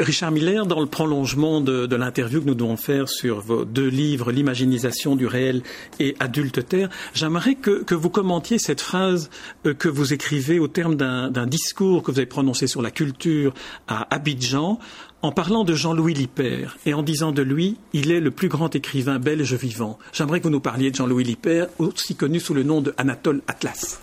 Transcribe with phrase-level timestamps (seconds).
[0.00, 3.86] Richard Miller, dans le prolongement de, de l'interview que nous devons faire sur vos deux
[3.86, 5.62] livres, L'imagination du réel
[6.00, 9.30] et Adulte Terre, j'aimerais que, que, vous commentiez cette phrase
[9.62, 13.54] que vous écrivez au terme d'un discours que vous avez prononcé sur la culture
[13.86, 14.78] à Abidjan
[15.22, 18.74] en parlant de Jean-Louis Lippert et en disant de lui, il est le plus grand
[18.74, 19.98] écrivain belge vivant.
[20.12, 23.42] J'aimerais que vous nous parliez de Jean-Louis Lippert, aussi connu sous le nom de Anatole
[23.46, 24.00] Atlas.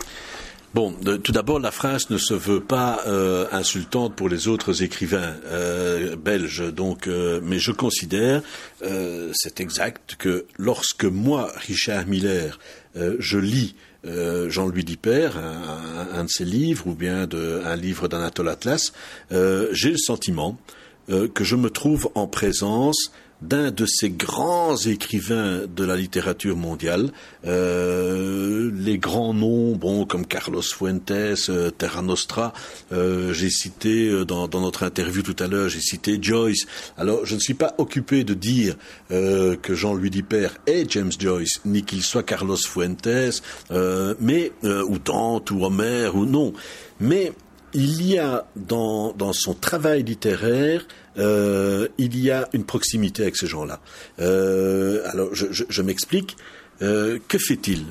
[0.73, 0.91] Bon,
[1.23, 6.16] tout d'abord, la phrase ne se veut pas euh, insultante pour les autres écrivains euh,
[6.16, 8.41] belges, donc, euh, mais je considère,
[9.34, 12.59] c'est exact, que lorsque moi, Richard Miller,
[12.96, 18.49] je lis Jean-Louis Lippert, un, un, de ses livres, ou bien de, un livre d'Anatole
[18.49, 18.93] Atlas,
[19.30, 20.58] j'ai le sentiment
[21.08, 23.12] que je me trouve en présence
[23.44, 27.12] d'un de ces grands écrivains de la littérature mondiale,
[27.46, 32.54] euh, les grands noms, bon, comme Carlos Fuentes, euh, Terra Nostra,
[32.91, 36.66] euh, j'ai cité euh, dans, notre interview tout à l'heure, j'ai cité Joyce.
[36.98, 38.76] Alors, je ne suis pas occupé de dire
[39.10, 43.41] que Jean-Louis Dipert est James Joyce, ni qu'il soit Carlos Fuentes,
[44.20, 46.54] mais ou Dante ou Homer ou non,
[46.99, 47.34] mais
[47.74, 50.85] il y a dans, dans son travail littéraire
[51.18, 53.80] euh, il y a une proximité avec ces gens-là.
[54.20, 56.38] Euh, alors, je, je, m'explique.
[56.82, 57.85] Euh, que fait-il?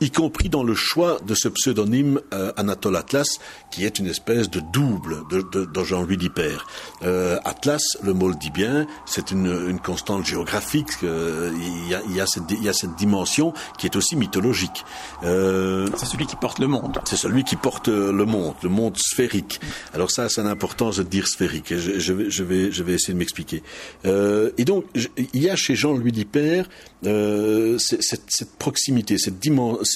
[0.00, 3.26] Y compris dans le choix de ce pseudonyme euh, Anatole Atlas,
[3.70, 6.56] qui est une espèce de double de, de, de Jean-Louis Dipper.
[7.02, 10.88] Euh, Atlas, le mot le dit bien, c'est une, une, constante géographique.
[11.02, 14.16] Euh, il, y a, y a cette, il, y a cette, dimension qui est aussi
[14.16, 14.84] mythologique.
[15.24, 16.98] Euh, c'est celui qui porte le monde.
[17.04, 19.60] C'est celui qui porte le monde, le monde sphérique.
[19.94, 21.76] Alors ça, c'est l'importance de dire sphérique.
[21.76, 23.62] Je, je, vais, je, vais, je vais essayer de m'expliquer.
[24.06, 26.62] Euh, et donc, il y a chez Jean-Louis Dipper
[27.02, 29.87] cette, cette proximité, cette dimension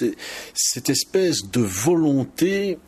[0.55, 2.79] cette espèce de volonté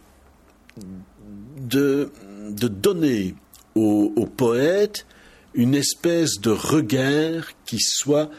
[1.59, 2.11] de,
[2.51, 3.35] de donner
[3.75, 5.07] au, au, poète
[5.55, 8.31] une espèce de regard qui soit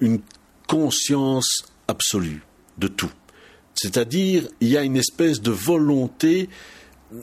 [0.00, 0.20] une
[0.66, 2.42] conscience absolue
[2.78, 3.12] de tout.
[3.74, 6.48] C'est-à-dire, il y a une espèce de volonté,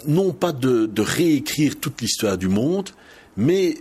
[0.08, 2.90] non pas de, de réécrire toute l'histoire du monde,
[3.36, 3.78] mais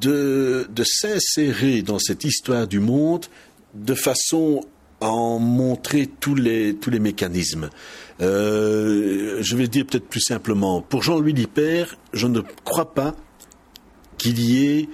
[0.00, 3.26] de, de s'insérer dans cette histoire du monde
[3.74, 4.60] de façon
[5.02, 7.70] en montrer tous les, tous les mécanismes.
[8.20, 10.80] Euh, je vais dire peut-être plus simplement.
[10.80, 13.14] Pour Jean-Louis Lippert, je ne crois pas
[14.18, 14.88] qu'il y ait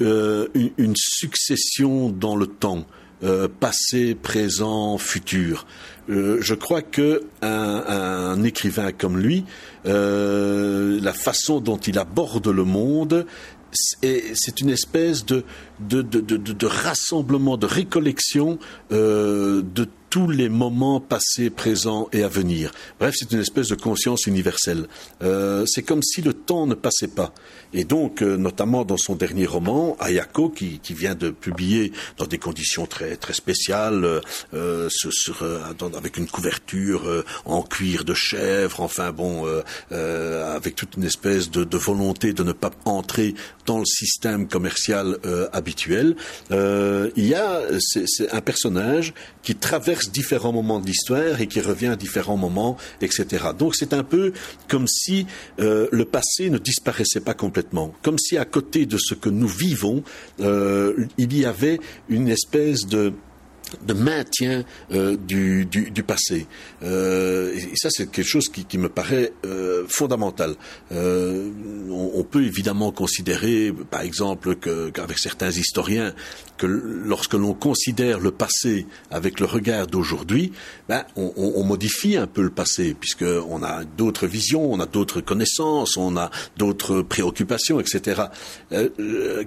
[0.00, 2.86] euh, une, succession dans le temps,
[3.22, 5.66] euh, passé, présent, futur.
[6.08, 9.44] Je crois que un, écrivain comme lui,
[9.84, 13.26] la façon dont il aborde le monde
[13.72, 15.44] c'est une espèce de,
[15.88, 18.58] de, de, de, rassemblement, de récollection
[18.92, 22.72] euh, de tous les moments passés, présents et à venir.
[22.98, 24.88] Bref, c'est une espèce de conscience universelle.
[25.22, 27.32] Euh, c'est comme si le temps ne passait pas.
[27.72, 32.26] Et donc, euh, notamment dans son dernier roman, Ayako, qui, qui, vient de publier dans
[32.26, 34.20] des conditions très très spéciales,
[34.52, 35.44] euh, sur,
[35.96, 39.46] avec une couverture euh, en cuir de chèvre, enfin bon,
[39.92, 43.34] euh, avec toute une espèce de, de, volonté de ne pas entrer
[43.66, 45.18] dans le système commercial
[45.52, 45.69] habituel,
[46.50, 47.60] il y a
[48.32, 53.46] un personnage qui traverse différents moments de l'histoire et qui revient à différents moments, etc.
[53.58, 54.32] Donc c'est un peu
[54.68, 55.26] comme si
[55.60, 59.48] euh, le passé ne disparaissait pas complètement, comme si à côté de ce que nous
[59.48, 60.02] vivons,
[60.40, 63.12] euh, il y avait une espèce de
[63.82, 66.46] de maintien euh, du, du, passé.
[66.82, 70.54] Euh, et ça, c'est quelque chose qui, qui me paraît euh, fondamental.
[70.90, 76.14] On, peut évidemment considérer, par exemple, qu'avec certains historiens,
[76.58, 80.52] que lorsque l'on considère le passé avec le regard d'aujourd'hui,
[80.88, 85.96] ben, on, modifie un peu le passé, puisqu'on a d'autres visions, on a d'autres connaissances,
[85.96, 88.22] on a d'autres préoccupations, etc.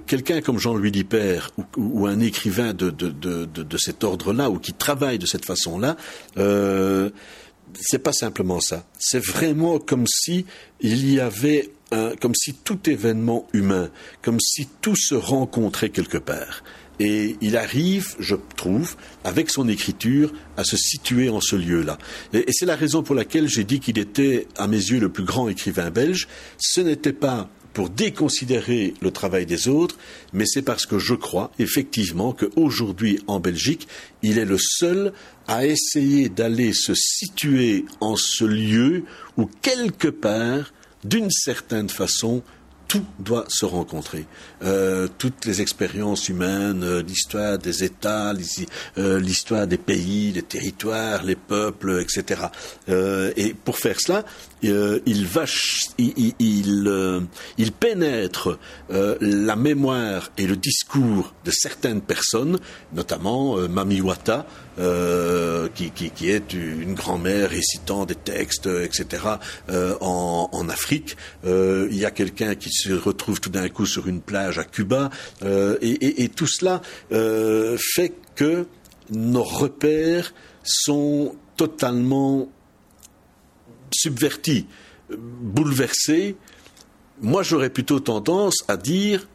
[0.06, 4.58] Quelqu'un comme Jean-Louis Lippert ou, un écrivain de, de, de, de, de cet ordre-là ou
[4.58, 5.96] qui travaille de cette façon-là,
[6.38, 7.10] euh,
[7.80, 8.84] c'est pas simplement ça.
[8.98, 10.46] C'est vraiment comme si
[10.80, 11.70] il y avait
[12.20, 13.88] comme si tout événement humain,
[14.20, 16.64] comme si tout se rencontrait quelque part.
[17.00, 18.94] Et il arrive, je trouve,
[19.24, 21.98] avec son écriture, à se situer en ce lieu-là.
[22.32, 25.24] Et c'est la raison pour laquelle j'ai dit qu'il était, à mes yeux, le plus
[25.24, 26.28] grand écrivain belge.
[26.58, 29.98] Ce n'était pas pour déconsidérer le travail des autres,
[30.32, 33.88] mais c'est parce que je crois effectivement qu'aujourd'hui en Belgique,
[34.22, 35.12] il est le seul
[35.46, 39.04] à essayer d'aller se situer en ce lieu
[39.36, 40.72] où quelque part,
[41.04, 42.42] d'une certaine façon,
[42.88, 44.26] tout doit se rencontrer.
[44.62, 48.32] Euh, toutes les expériences humaines, euh, l'histoire des États,
[48.98, 52.42] euh, l'histoire des pays, les territoires, les peuples, etc.
[53.36, 54.24] Et pour faire cela,
[54.62, 55.44] il va,
[55.98, 57.03] il, il, euh,
[57.58, 58.58] il pénètre
[58.90, 62.58] euh, la mémoire et le discours de certaines personnes,
[62.92, 64.46] notamment Mamiwata,
[65.74, 69.22] qui, qui, est une grand-mère récitant des textes, etc.
[69.68, 71.16] En, en, Afrique.
[71.44, 75.10] il y a quelqu'un qui se retrouve tout d'un coup sur une plage à Cuba,
[75.80, 78.66] et, tout cela fait que
[79.10, 80.34] nos repères
[80.64, 82.48] sont totalement
[83.92, 84.66] subvertis,
[85.16, 86.36] bouleversés,
[87.20, 89.26] moi j'aurais plutôt tendance à dire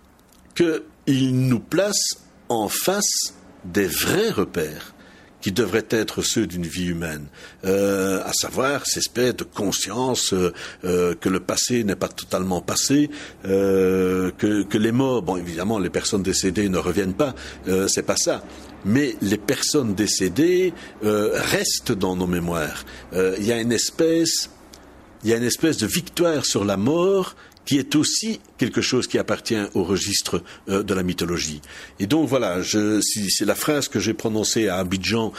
[0.56, 3.34] qu'il nous place en face
[3.66, 4.94] des vrais repères
[5.42, 7.28] qui devraient être ceux d'une vie humaine,
[7.66, 10.54] euh, à savoir cette espèce de conscience euh,
[10.84, 13.10] euh, que le passé n'est pas totalement passé,
[13.44, 17.36] que, que, les morts, bon évidemment les personnes décédées ne reviennent pas,
[17.88, 18.44] c'est pas ça,
[18.86, 22.86] mais les personnes décédées restent dans nos mémoires.
[23.14, 24.50] Il y a une espèce,
[25.24, 27.36] il y a une espèce de victoire sur la mort
[27.70, 31.62] qui est aussi quelque chose qui appartient au registre euh, de la mythologie.
[32.00, 35.32] Et donc voilà, c'est la phrase que j'ai prononcée à Abidjan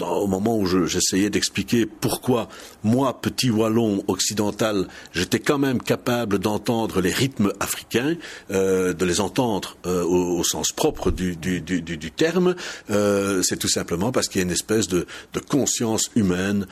[0.00, 2.48] au moment où j'essayais d'expliquer pourquoi
[2.82, 8.16] moi, petit wallon occidental, j'étais quand même capable d'entendre les rythmes africains,
[8.50, 11.36] euh, de les entendre euh, au, sens propre du,
[12.16, 12.56] terme.
[12.88, 15.06] c'est tout simplement parce qu'il y a une espèce de,
[15.48, 16.66] conscience humaine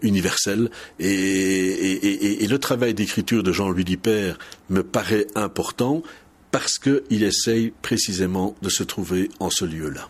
[0.00, 4.34] universelle et le travail d'écriture de Jean-Louis Dipper
[4.68, 6.02] me paraît important
[6.50, 10.08] parce qu'il essaye précisément de se trouver en ce lieu-là.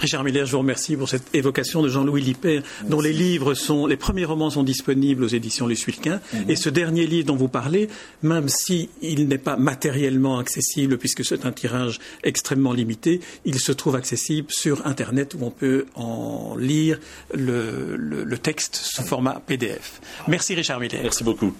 [0.00, 3.86] Richard Miller, je vous remercie pour cette évocation de Jean-Louis Lippert, dont les livres sont,
[3.86, 6.20] les premiers romans sont disponibles aux éditions Luce Wilquin.
[6.32, 6.50] Mhm.
[6.50, 7.88] Et ce dernier livre dont vous parlez,
[8.22, 8.88] même s'il
[9.28, 14.86] n'est pas matériellement accessible, puisque c'est un tirage extrêmement limité, il se trouve accessible sur
[14.86, 16.98] Internet où on peut en lire
[17.34, 20.00] le, le texte sous format PDF.
[20.28, 21.00] Merci Richard Miller.
[21.02, 21.54] Merci beaucoup.